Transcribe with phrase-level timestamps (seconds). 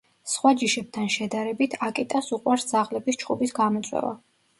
[0.29, 4.11] სხვა ჯიშებთან შედარებით აკიტას უყვარს ძაღლების ჩხუბის გამოწვევა.